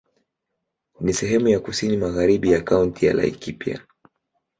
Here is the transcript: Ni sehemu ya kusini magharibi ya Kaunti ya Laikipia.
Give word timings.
Ni 0.99 1.13
sehemu 1.13 1.47
ya 1.47 1.59
kusini 1.59 1.97
magharibi 1.97 2.51
ya 2.51 2.61
Kaunti 2.61 3.05
ya 3.05 3.13
Laikipia. 3.13 3.85